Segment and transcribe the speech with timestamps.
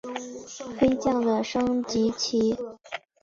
[0.79, 2.57] 飞将的升级棋。